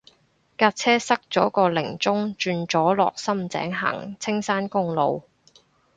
[0.57, 5.21] 架車塞咗個零鐘轉咗落深井行青山公路